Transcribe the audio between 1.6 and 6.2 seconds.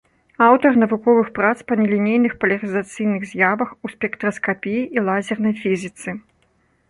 па нелінейных палярызацыйных з'явах у спектраскапіі і лазернай фізіцы.